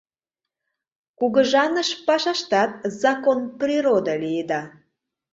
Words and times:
Кугыжаныш 1.19 1.89
пашаштат 2.05 2.71
закон-природа 3.01 4.13
лиеда. 4.23 4.61